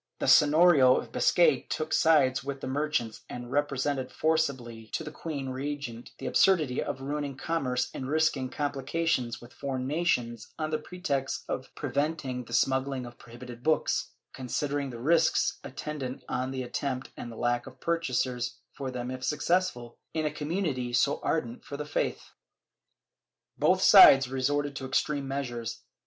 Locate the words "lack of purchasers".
17.37-18.57